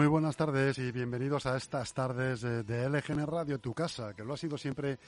[0.00, 4.32] Muy buenas tardes y bienvenidos a estas tardes de LGN Radio, tu casa, que lo
[4.32, 4.98] ha sido siempre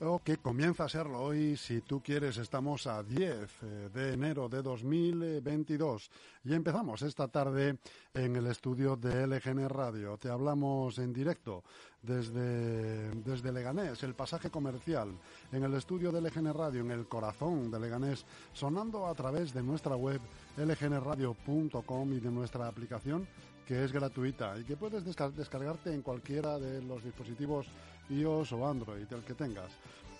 [0.00, 4.48] o que comienza a serlo hoy, si tú quieres, estamos a 10 eh, de enero
[4.48, 6.10] de 2022
[6.44, 7.76] y empezamos esta tarde
[8.14, 10.16] en el estudio de LGN Radio.
[10.16, 11.62] Te hablamos en directo
[12.00, 15.10] desde, desde Leganés, el pasaje comercial,
[15.52, 18.24] en el estudio de LGN Radio, en el corazón de Leganés,
[18.54, 20.22] sonando a través de nuestra web
[20.56, 23.28] lgnradio.com y de nuestra aplicación
[23.68, 27.66] que es gratuita y que puedes descargarte en cualquiera de los dispositivos
[28.08, 29.70] iOS o Android, el que tengas.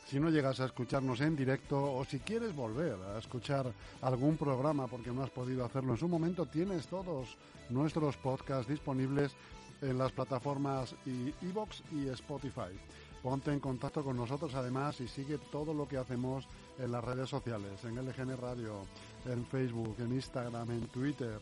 [0.07, 4.87] Si no llegas a escucharnos en directo o si quieres volver a escuchar algún programa
[4.87, 7.39] porque no has podido hacerlo en su momento, tienes todos
[7.71, 9.35] nuestros podcasts disponibles
[9.81, 10.95] en las plataformas
[11.41, 12.77] iBox y Spotify.
[13.23, 16.47] Ponte en contacto con nosotros además y sigue todo lo que hacemos
[16.79, 18.83] en las redes sociales, en LGN Radio,
[19.25, 21.39] en Facebook, en Instagram, en Twitter.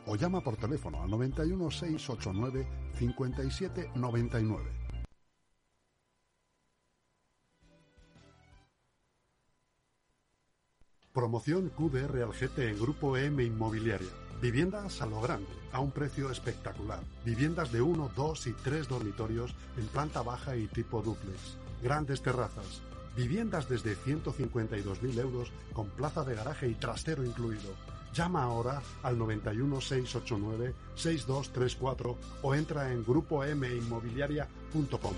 [0.07, 4.78] o llama por teléfono al 91 689 5799.
[11.13, 12.33] Promoción QBR al
[12.69, 14.11] en Grupo M Inmobiliaria.
[14.43, 16.99] Viviendas a lo grande, a un precio espectacular.
[17.25, 21.57] Viviendas de 1, 2 y 3 dormitorios en planta baja y tipo duplex.
[21.81, 22.83] Grandes terrazas.
[23.17, 27.73] Viviendas desde 152.000 euros con plaza de garaje y trastero incluido.
[28.13, 35.15] Llama ahora al 91 689 6234 o entra en grupominmobiliaria.com.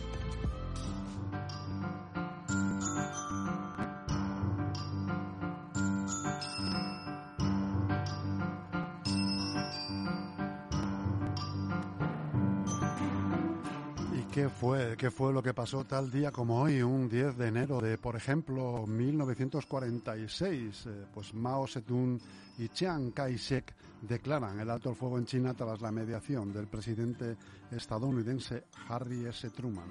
[15.01, 18.15] ¿Qué fue lo que pasó tal día como hoy, un 10 de enero de, por
[18.15, 20.85] ejemplo, 1946?
[20.85, 22.19] Eh, pues Mao Zedong
[22.59, 27.35] y Chiang Kai-shek declaran el alto el fuego en China tras la mediación del presidente
[27.71, 29.49] estadounidense Harry S.
[29.49, 29.89] Truman.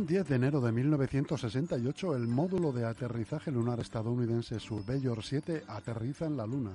[0.00, 6.24] Un 10 de enero de 1968, el módulo de aterrizaje lunar estadounidense Surveyor 7 aterriza
[6.24, 6.70] en la Luna.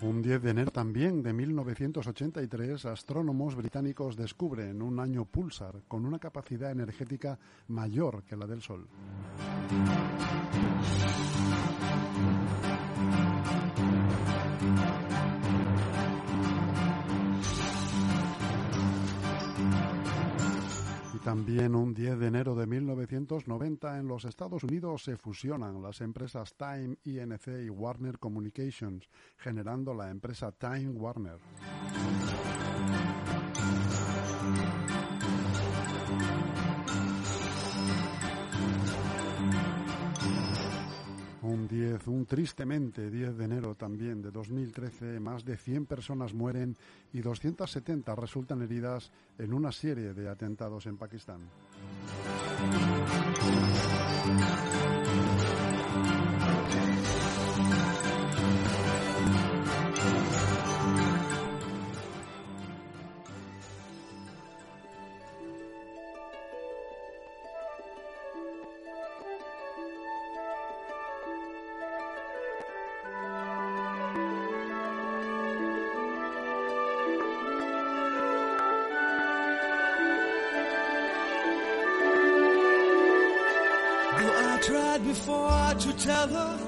[0.00, 6.18] Un 10 de enero también de 1983, astrónomos británicos descubren un año pulsar con una
[6.18, 7.38] capacidad energética
[7.68, 8.88] mayor que la del Sol.
[21.26, 26.54] También un 10 de enero de 1990 en los Estados Unidos se fusionan las empresas
[26.54, 31.38] Time INC y Warner Communications, generando la empresa Time Warner.
[41.56, 46.76] Un 10, un tristemente, 10 de enero también de 2013, más de 100 personas mueren
[47.14, 51.40] y 270 resultan heridas en una serie de atentados en Pakistán.
[86.06, 86.58] Tell her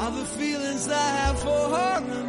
[0.00, 2.25] of the feelings I have for her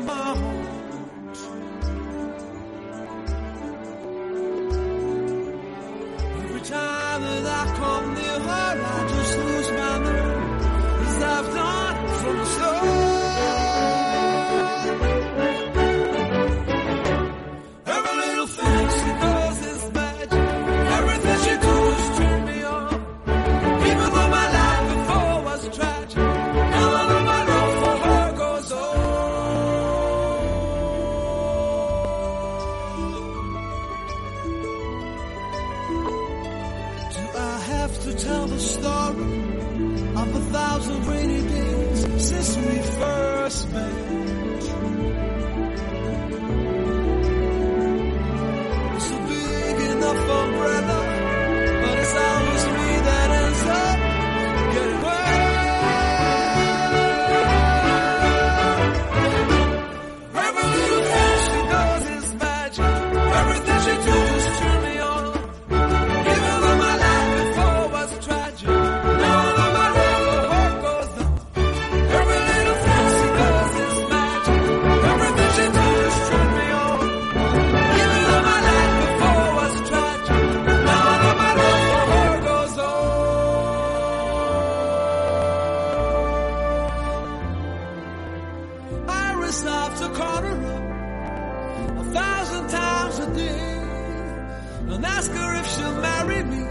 [94.97, 96.63] and ask her if she'll marry me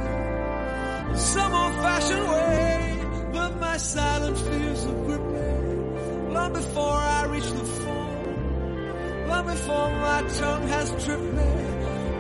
[1.10, 3.00] in some old-fashioned way.
[3.32, 6.32] But my silent fears are gripping.
[6.32, 11.50] me long before I reach the phone, long before my tongue has tripped me.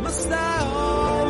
[0.02, 1.25] Must I always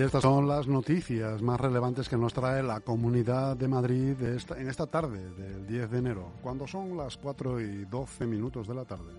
[0.00, 4.86] estas son las noticias más relevantes que nos trae la Comunidad de Madrid en esta
[4.86, 9.12] tarde del 10 de enero, cuando son las 4 y 12 minutos de la tarde.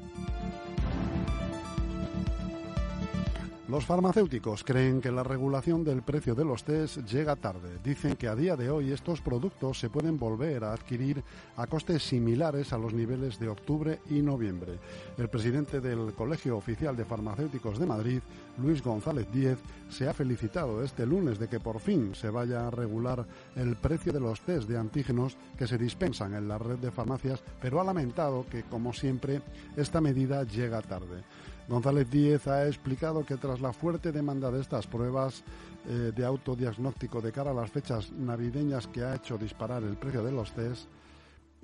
[3.70, 7.80] Los farmacéuticos creen que la regulación del precio de los test llega tarde.
[7.82, 11.24] Dicen que a día de hoy estos productos se pueden volver a adquirir
[11.56, 14.80] a costes similares a los niveles de octubre y noviembre.
[15.18, 18.20] El presidente del Colegio Oficial de Farmacéuticos de Madrid,
[18.58, 22.72] Luis González Díez, se ha felicitado este lunes de que por fin se vaya a
[22.72, 26.92] regular el precio de los test de antígenos que se dispensan en la red de
[26.92, 29.42] farmacias, pero ha lamentado que, como siempre,
[29.78, 31.24] esta medida llega tarde.
[31.68, 35.44] González Díez ha explicado que tras la fuerte demanda de estas pruebas
[35.88, 40.24] eh, de autodiagnóstico de cara a las fechas navideñas que ha hecho disparar el precio
[40.24, 40.88] de los test,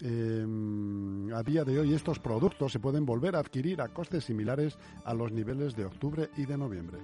[0.01, 4.77] em, a día de hoy estos productos se pueden volver a adquirir a costes similares
[5.03, 6.99] a los niveles de octubre y de noviembre.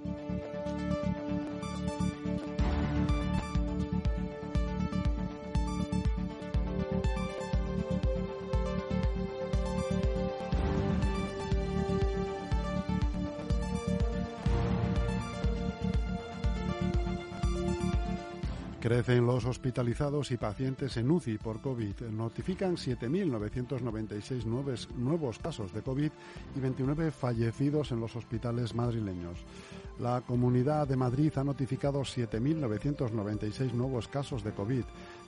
[18.86, 22.02] Crecen los hospitalizados y pacientes en UCI por COVID.
[22.02, 24.44] Notifican 7.996
[24.94, 26.12] nuevos casos de COVID
[26.54, 29.44] y 29 fallecidos en los hospitales madrileños.
[29.98, 34.84] La Comunidad de Madrid ha notificado 7.996 nuevos casos de COVID,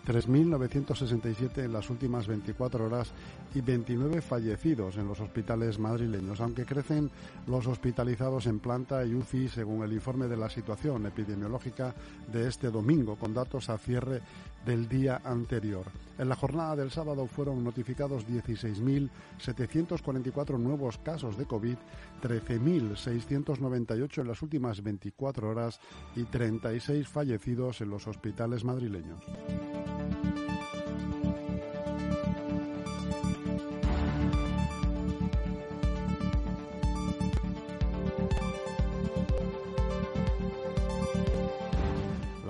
[0.07, 3.13] 3.967 en las últimas 24 horas
[3.55, 7.11] y 29 fallecidos en los hospitales madrileños, aunque crecen
[7.47, 11.95] los hospitalizados en planta y UCI según el informe de la situación epidemiológica
[12.33, 14.23] de este domingo, con datos a cierre
[14.65, 15.85] del día anterior.
[16.19, 21.77] En la jornada del sábado fueron notificados 16.744 nuevos casos de COVID,
[22.23, 25.81] 13.698 en las últimas 24 horas
[26.17, 29.25] y 36 fallecidos en los hospitales madrileños.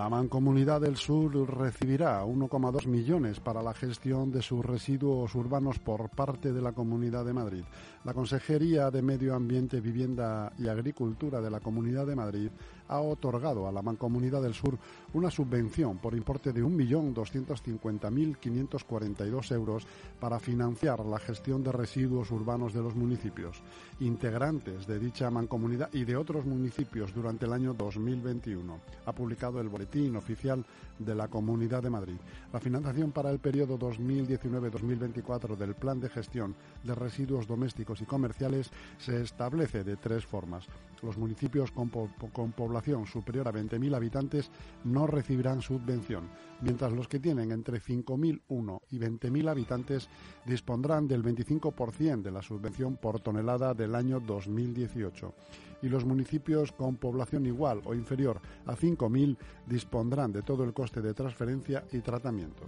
[0.09, 6.09] La Mancomunidad del Sur recibirá 1,2 millones para la gestión de sus residuos urbanos por
[6.09, 7.63] parte de la Comunidad de Madrid.
[8.05, 12.51] La Consejería de Medio Ambiente, Vivienda y Agricultura de la Comunidad de Madrid
[12.89, 14.77] ha otorgado a la Mancomunidad del Sur
[15.13, 19.87] una subvención por importe de 1.250.542 euros
[20.19, 23.61] para financiar la gestión de residuos urbanos de los municipios,
[24.01, 28.81] integrantes de dicha mancomunidad y de otros municipios durante el año 2021.
[29.07, 30.65] Ha publicado el boletín oficial
[30.99, 32.17] de la Comunidad de Madrid.
[32.53, 38.71] La financiación para el periodo 2019-2024 del Plan de Gestión de Residuos Domésticos y Comerciales
[38.99, 40.67] se establece de tres formas.
[41.03, 44.51] Los municipios con, con población superior a 20.000 habitantes
[44.85, 46.29] no recibirán subvención,
[46.61, 50.09] mientras los que tienen entre 5.001 y 20.000 habitantes
[50.45, 55.35] dispondrán del 25% de la subvención por tonelada del año 2018
[55.83, 61.01] y los municipios con población igual o inferior a 5.000 dispondrán de todo el coste
[61.01, 62.65] de transferencia y tratamiento.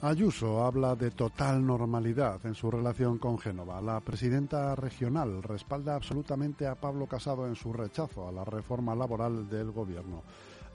[0.00, 3.80] Ayuso habla de total normalidad en su relación con Génova.
[3.80, 9.48] La presidenta regional respalda absolutamente a Pablo Casado en su rechazo a la reforma laboral
[9.48, 10.22] del gobierno.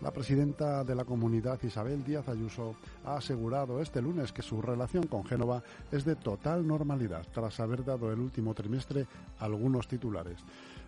[0.02, 2.76] La presidenta de la comunidad, Isabel Díaz Ayuso,
[3.06, 7.86] ha asegurado este lunes que su relación con Génova es de total normalidad, tras haber
[7.86, 9.08] dado el último trimestre
[9.40, 10.40] algunos titulares.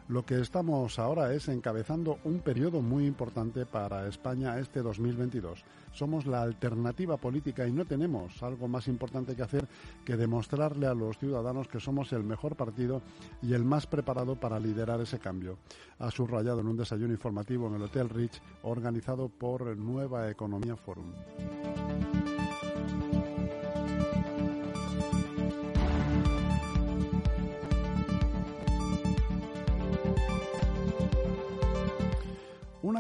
[0.08, 5.64] Lo que estamos ahora es encabezando un periodo muy importante para España este 2022.
[5.94, 9.68] Somos la alternativa política y no tenemos algo más importante que hacer
[10.06, 13.02] que demostrarle a los ciudadanos que somos el mejor partido
[13.42, 15.58] y el más preparado para liderar ese cambio.
[15.98, 21.14] Ha subrayado en un desayuno informativo en el Hotel Rich organizado por Nueva Economía Forum.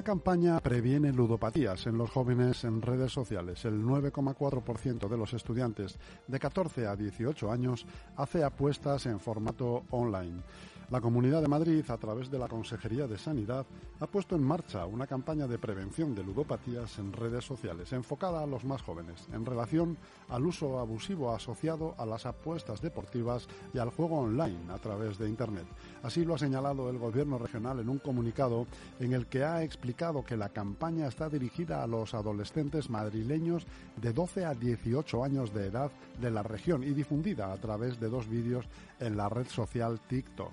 [0.06, 3.66] Campaña previene ludopatías en los jóvenes en redes sociales.
[3.66, 5.98] El 9,4% de los estudiantes
[6.28, 10.44] de 14 a 18 años hace apuestas en formato online.
[10.92, 13.66] La Comunidad de Madrid, a través de la Consejería de Sanidad,
[14.00, 18.46] ha puesto en marcha una campaña de prevención de ludopatías en redes sociales, enfocada a
[18.46, 19.98] los más jóvenes, en relación
[20.30, 25.28] al uso abusivo asociado a las apuestas deportivas y al juego online a través de
[25.28, 25.66] Internet.
[26.06, 28.68] Así lo ha señalado el Gobierno regional en un comunicado
[29.00, 33.66] en el que ha explicado que la campaña está dirigida a los adolescentes madrileños
[34.00, 35.90] de 12 a 18 años de edad
[36.22, 38.66] de la región y difundida a través de dos vídeos
[39.00, 40.52] en la red social TikTok.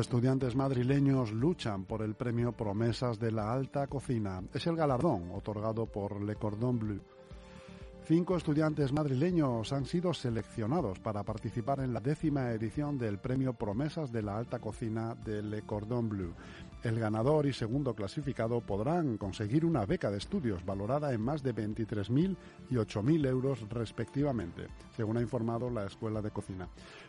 [0.00, 4.42] Estudiantes madrileños luchan por el premio Promesas de la Alta Cocina.
[4.52, 7.00] Es el galardón otorgado por Le Cordon Bleu.
[8.04, 14.12] Cinco estudiantes madrileños han sido seleccionados para participar en la décima edición del premio Promesas
[14.12, 16.32] de la Alta Cocina de Le Cordon Bleu.
[16.86, 21.52] El ganador y segundo clasificado podrán conseguir una beca de estudios valorada en más de
[21.52, 22.36] 23.000
[22.70, 26.68] y 8.000 euros respectivamente, según ha informado la Escuela de Cocina.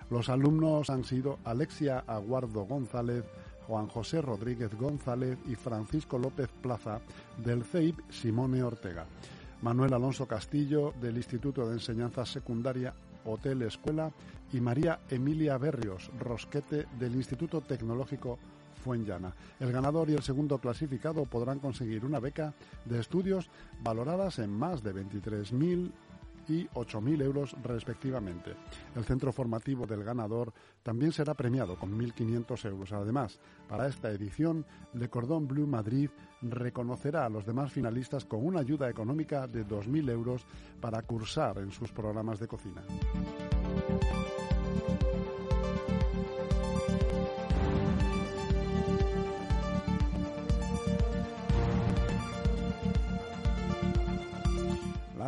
[0.09, 3.23] Los alumnos han sido Alexia Aguardo González,
[3.67, 6.99] Juan José Rodríguez González y Francisco López Plaza
[7.37, 9.05] del CEIP Simone Ortega.
[9.61, 14.11] Manuel Alonso Castillo del Instituto de Enseñanza Secundaria Hotel Escuela
[14.51, 18.39] y María Emilia Berrios Rosquete del Instituto Tecnológico
[18.83, 19.33] Fuenllana.
[19.59, 22.53] El ganador y el segundo clasificado podrán conseguir una beca
[22.85, 23.49] de estudios
[23.81, 25.91] valoradas en más de 23.000
[26.47, 28.55] y 8.000 euros respectivamente.
[28.95, 30.53] El centro formativo del ganador
[30.83, 32.93] también será premiado con 1.500 euros.
[32.93, 36.09] Además, para esta edición, Le Cordon Bleu Madrid
[36.41, 40.45] reconocerá a los demás finalistas con una ayuda económica de 2.000 euros
[40.79, 42.83] para cursar en sus programas de cocina.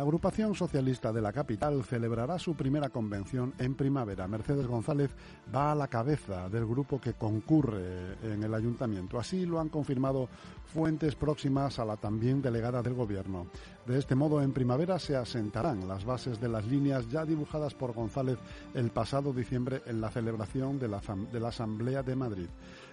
[0.00, 4.26] La agrupación socialista de la capital celebrará su primera convención en primavera.
[4.26, 5.10] Mercedes González
[5.54, 9.20] va a la cabeza del grupo que concurre en el ayuntamiento.
[9.20, 10.30] Así lo han confirmado
[10.72, 13.48] fuentes próximas a la también delegada del gobierno.
[13.86, 17.92] De este modo, en primavera se asentarán las bases de las líneas ya dibujadas por
[17.92, 18.38] González
[18.72, 22.48] el pasado diciembre en la celebración de la, Asamblea de Madrid.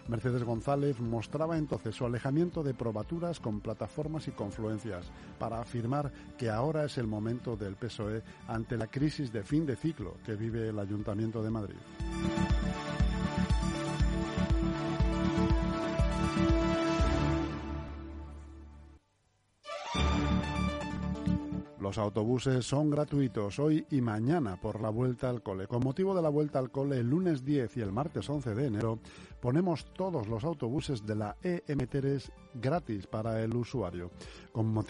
[0.08, 5.06] Mercedes González mostraba entonces su alejamiento de probaturas con plataformas y confluencias
[5.38, 9.76] para afirmar que ahora es el momento del PSOE ante la crisis de fin de
[9.76, 11.78] ciclo que vive el Ayuntamiento de Madrid.
[21.88, 25.68] Los autobuses son gratuitos hoy y mañana por la vuelta al cole.
[25.68, 28.66] Con motivo de la vuelta al cole, el lunes 10 y el martes 11 de
[28.66, 29.00] enero,
[29.40, 34.12] ponemos todos los autobuses de la EM3 gratis para el usuario.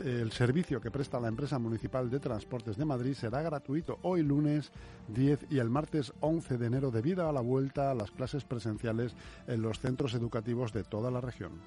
[0.03, 4.71] el servicio que presta la empresa municipal de transportes de Madrid será gratuito hoy lunes
[5.09, 9.15] 10 y el martes 11 de enero debido a la vuelta a las clases presenciales
[9.47, 11.61] en los centros educativos de toda la región.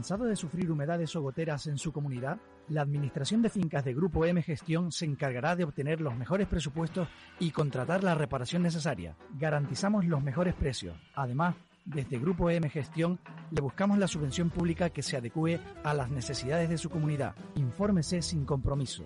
[0.00, 2.38] ¿Cansado de sufrir humedades o goteras en su comunidad?
[2.68, 7.06] La Administración de Fincas de Grupo M Gestión se encargará de obtener los mejores presupuestos
[7.38, 9.14] y contratar la reparación necesaria.
[9.38, 10.96] Garantizamos los mejores precios.
[11.14, 13.18] Además, desde Grupo M Gestión
[13.50, 17.34] le buscamos la subvención pública que se adecue a las necesidades de su comunidad.
[17.56, 19.04] Infórmese sin compromiso.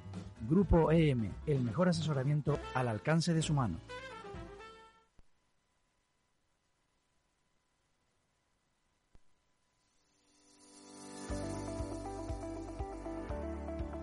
[0.49, 3.81] Grupo EM, el mejor asesoramiento al alcance de su mano.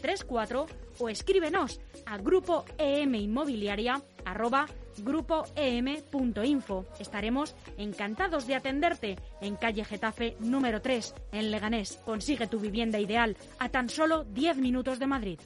[0.00, 0.66] 6234
[0.98, 4.66] o escríbenos a grupo inmobiliaria arroba
[4.98, 6.84] grupoem.info.
[6.98, 12.00] Estaremos encantados de atenderte en calle Getafe número 3 en Leganés.
[12.04, 15.40] Consigue tu vivienda ideal a tan solo 10 minutos de Madrid.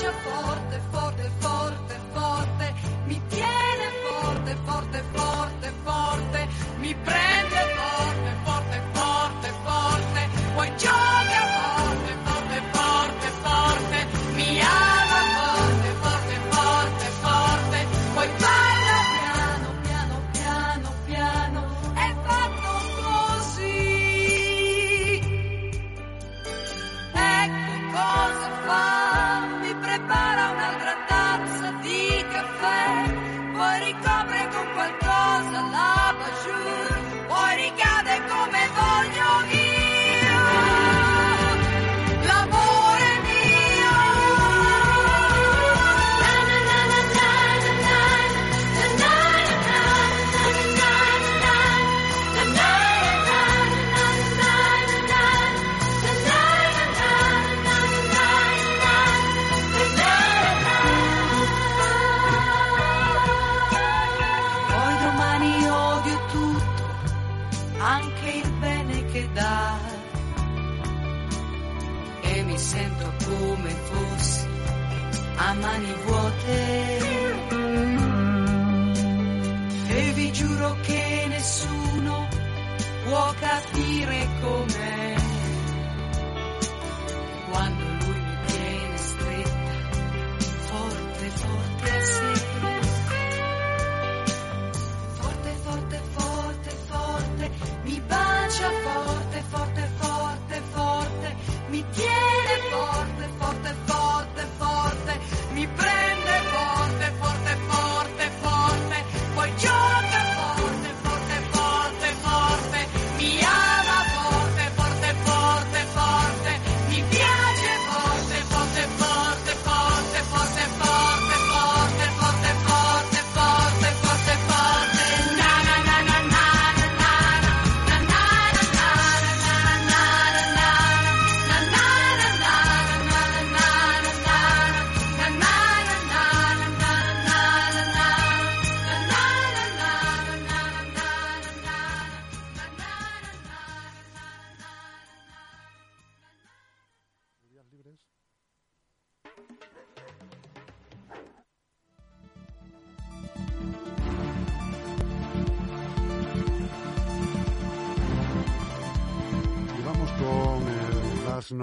[0.00, 0.99] abbraccia forte, forte.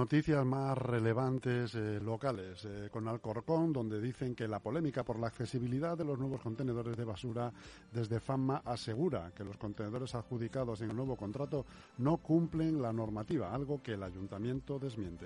[0.08, 5.28] Noticias más relevantes eh, locales eh, con Alcorcón, donde dicen que la polémica por la
[5.28, 7.52] accesibilidad de los nuevos contenedores de basura
[7.92, 11.66] desde FAMA asegura que los contenedores adjudicados en el nuevo contrato
[11.98, 15.26] no cumplen la normativa, algo que el ayuntamiento desmiente.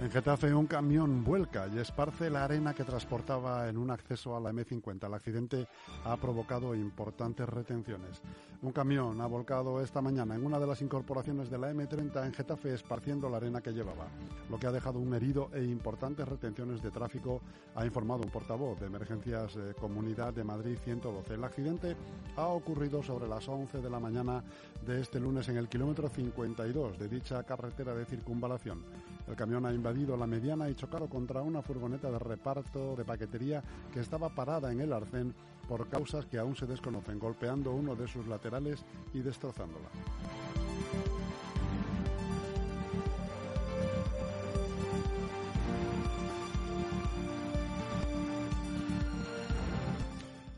[0.00, 4.40] En Getafe un camión vuelca y esparce la arena que transportaba en un acceso a
[4.40, 5.04] la M50.
[5.04, 5.66] El accidente
[6.04, 8.22] ha provocado importantes retenciones.
[8.62, 12.32] Un camión ha volcado esta mañana en una de las incorporaciones de la M30 en
[12.32, 14.06] Getafe esparciendo la arena que llevaba,
[14.48, 17.40] lo que ha dejado un herido e importantes retenciones de tráfico,
[17.74, 21.34] ha informado un portavoz de Emergencias eh, Comunidad de Madrid 112.
[21.34, 21.96] El accidente
[22.36, 24.44] ha ocurrido sobre las 11 de la mañana
[24.86, 28.84] de este lunes en el kilómetro 52 de dicha carretera de circunvalación.
[29.28, 33.62] El camión ha invadido la mediana y chocado contra una furgoneta de reparto de paquetería
[33.92, 35.34] que estaba parada en el arcén
[35.68, 39.88] por causas que aún se desconocen, golpeando uno de sus laterales y destrozándola.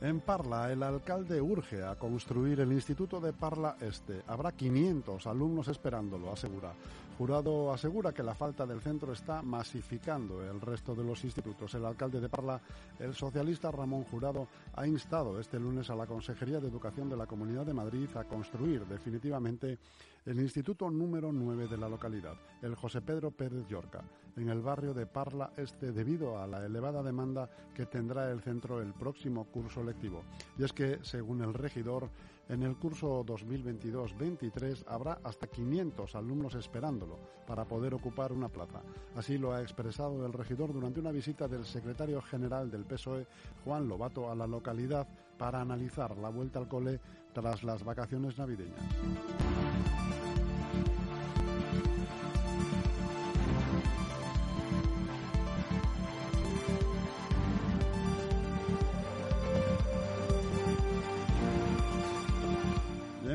[0.00, 4.22] En Parla, el alcalde urge a construir el Instituto de Parla Este.
[4.28, 6.72] Habrá 500 alumnos esperándolo, asegura.
[7.20, 11.74] Jurado asegura que la falta del centro está masificando el resto de los institutos.
[11.74, 12.59] El alcalde de Parla,
[12.98, 17.26] el socialista Ramón Jurado, ha instado este lunes a la Consejería de Educación de la
[17.26, 19.78] Comunidad de Madrid a construir definitivamente
[20.24, 24.02] el instituto número 9 de la localidad, el José Pedro Pérez Llorca,
[24.37, 28.80] en el barrio de Parla Este, debido a la elevada demanda que tendrá el centro
[28.80, 30.24] el próximo curso lectivo.
[30.56, 32.09] Y es que, según el regidor,
[32.50, 38.82] en el curso 2022-23 habrá hasta 500 alumnos esperándolo para poder ocupar una plaza.
[39.14, 43.26] Así lo ha expresado el regidor durante una visita del secretario general del PSOE,
[43.64, 45.06] Juan Lobato, a la localidad
[45.38, 47.00] para analizar la vuelta al cole
[47.32, 49.69] tras las vacaciones navideñas.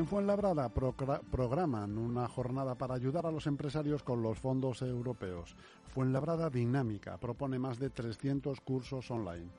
[0.05, 5.55] En Fuenlabrada programan una jornada para ayudar a los empresarios con los fondos europeos.
[5.87, 9.49] Fuenlabrada Dinámica propone más de 300 cursos online.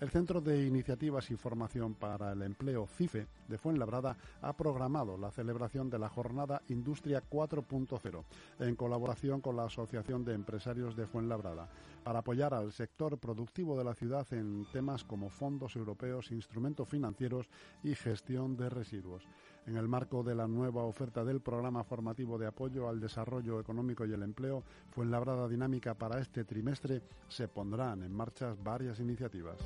[0.00, 5.30] El Centro de Iniciativas y Formación para el Empleo, CIFE, de Fuenlabrada, ha programado la
[5.30, 8.24] celebración de la jornada Industria 4.0
[8.60, 11.68] en colaboración con la Asociación de Empresarios de Fuenlabrada
[12.02, 17.50] para apoyar al sector productivo de la ciudad en temas como fondos europeos, instrumentos financieros
[17.82, 19.28] y gestión de residuos
[19.66, 24.04] en el marco de la nueva oferta del programa formativo de apoyo al desarrollo económico
[24.06, 29.00] y el empleo, fue en labrada dinámica para este trimestre, se pondrán en marcha varias
[29.00, 29.56] iniciativas.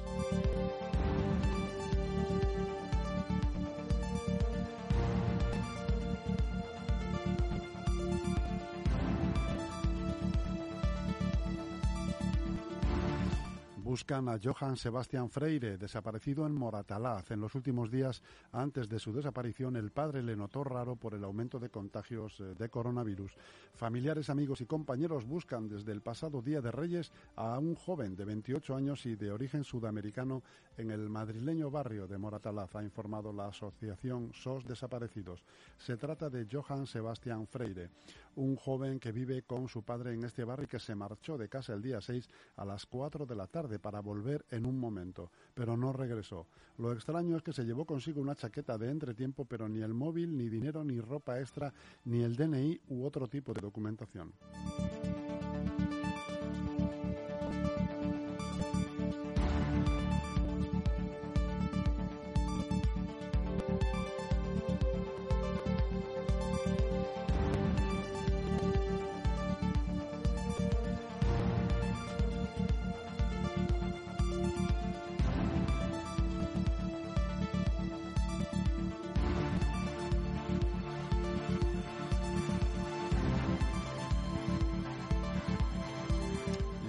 [13.94, 17.30] Buscan a Johann Sebastian Freire, desaparecido en Moratalaz.
[17.30, 21.22] En los últimos días, antes de su desaparición, el padre le notó raro por el
[21.22, 23.30] aumento de contagios eh, de coronavirus.
[23.72, 28.24] Familiares, amigos y compañeros buscan desde el pasado Día de Reyes a un joven de
[28.24, 30.42] 28 años y de origen sudamericano
[30.76, 35.44] en el madrileño barrio de Moratalaz, ha informado la asociación SOS Desaparecidos.
[35.78, 37.90] Se trata de Johann Sebastian Freire,
[38.36, 41.48] un joven que vive con su padre en este barrio y que se marchó de
[41.48, 45.30] casa el día 6 a las 4 de la tarde para volver en un momento,
[45.52, 46.46] pero no regresó.
[46.78, 50.38] Lo extraño es que se llevó consigo una chaqueta de entretiempo, pero ni el móvil,
[50.38, 51.70] ni dinero, ni ropa extra,
[52.06, 54.32] ni el DNI u otro tipo de documentación.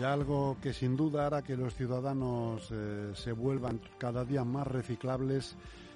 [0.05, 5.55] Algo que sin duda hará que los ciudadanos eh, se vuelvan cada día más reciclables,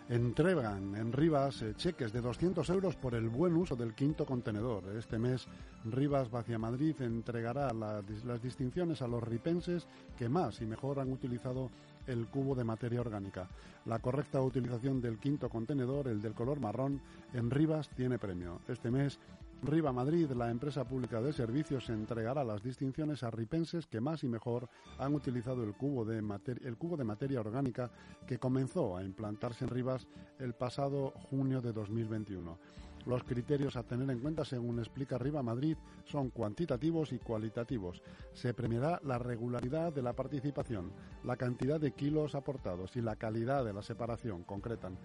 [0.09, 4.83] entregan en Rivas eh, cheques de 200 euros por el buen uso del quinto contenedor.
[4.97, 5.47] Este mes
[5.85, 11.69] Rivas Vacia Madrid entregará las distinciones a los ripenses que más y mejor han utilizado
[12.07, 13.47] el cubo de materia orgánica.
[13.85, 17.01] La correcta utilización del quinto contenedor, el del color marrón,
[17.33, 18.61] en Rivas tiene premio.
[18.67, 19.19] Este mes
[19.61, 24.29] Riva Madrid, la empresa pública de servicios, entregará las distinciones a ripenses que más y
[24.29, 26.19] mejor han utilizado el cubo de,
[26.63, 27.91] el cubo de materia orgánica
[28.25, 30.07] que comenzó a implantarse en Rivas
[30.39, 32.57] el pasado junio de 2021.
[33.05, 38.01] Los criterios a tener en cuenta, según explica Riva Madrid, son cuantitativos y cualitativos.
[38.33, 40.91] Se premiará la regularidad de la participación,
[41.23, 44.97] la cantidad de kilos aportados y la calidad de la separación, concretan.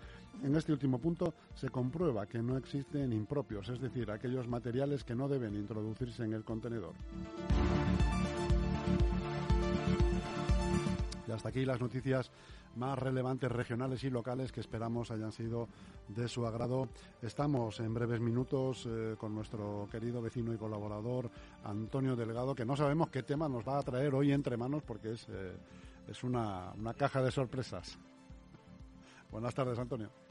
[0.43, 5.15] En este último punto se comprueba que no existen impropios, es decir, aquellos materiales que
[5.15, 6.95] no deben introducirse en el contenedor.
[11.35, 12.31] Hasta aquí las noticias
[12.77, 15.69] más relevantes regionales y locales que esperamos hayan sido
[16.09, 16.89] de su agrado.
[17.23, 21.31] Estamos en breves minutos eh, con nuestro querido vecino y colaborador
[21.65, 25.13] Antonio Delgado, que no sabemos qué tema nos va a traer hoy entre manos porque
[25.13, 25.57] es, eh,
[26.09, 27.99] es una, una caja de sorpresas.
[29.31, 30.24] Buenas tardes, Antonio.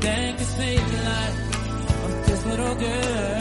[0.00, 1.38] Thank you, saved life
[2.04, 3.37] of this little girl.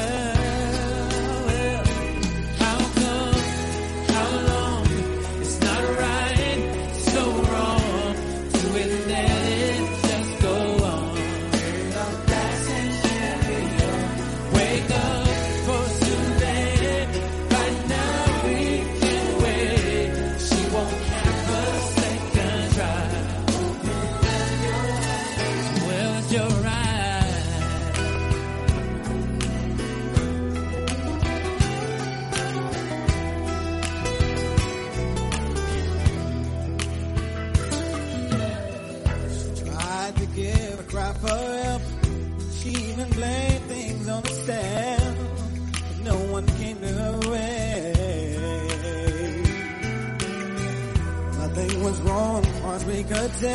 [52.77, 53.37] Cause we could say